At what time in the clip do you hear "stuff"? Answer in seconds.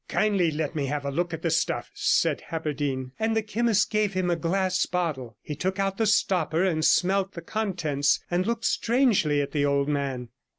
1.51-1.91